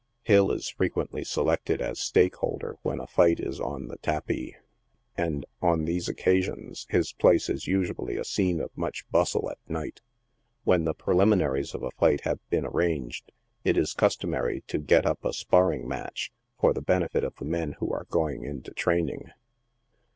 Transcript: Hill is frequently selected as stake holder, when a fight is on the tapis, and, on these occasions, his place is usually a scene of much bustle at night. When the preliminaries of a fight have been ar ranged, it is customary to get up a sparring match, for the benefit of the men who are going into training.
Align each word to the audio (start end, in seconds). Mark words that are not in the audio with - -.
Hill 0.23 0.49
is 0.51 0.67
frequently 0.67 1.23
selected 1.23 1.79
as 1.79 1.99
stake 1.99 2.35
holder, 2.37 2.75
when 2.81 2.99
a 2.99 3.05
fight 3.05 3.39
is 3.39 3.59
on 3.59 3.87
the 3.87 3.99
tapis, 3.99 4.55
and, 5.15 5.45
on 5.61 5.85
these 5.85 6.09
occasions, 6.09 6.87
his 6.89 7.13
place 7.13 7.49
is 7.49 7.67
usually 7.67 8.17
a 8.17 8.23
scene 8.23 8.59
of 8.59 8.75
much 8.75 9.07
bustle 9.11 9.47
at 9.51 9.59
night. 9.69 10.01
When 10.63 10.85
the 10.85 10.95
preliminaries 10.95 11.75
of 11.75 11.83
a 11.83 11.91
fight 11.91 12.21
have 12.21 12.39
been 12.49 12.65
ar 12.65 12.71
ranged, 12.73 13.31
it 13.63 13.77
is 13.77 13.93
customary 13.93 14.63
to 14.69 14.79
get 14.79 15.05
up 15.05 15.23
a 15.23 15.33
sparring 15.33 15.87
match, 15.87 16.31
for 16.59 16.73
the 16.73 16.81
benefit 16.81 17.23
of 17.23 17.35
the 17.35 17.45
men 17.45 17.73
who 17.73 17.93
are 17.93 18.07
going 18.09 18.43
into 18.43 18.71
training. 18.71 19.29